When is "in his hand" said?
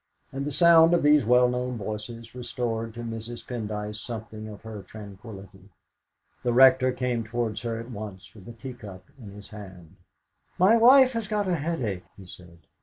9.19-9.97